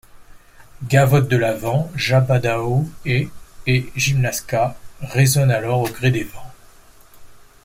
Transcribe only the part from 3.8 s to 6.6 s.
Gymnasqua résonnent alors au gré des vents...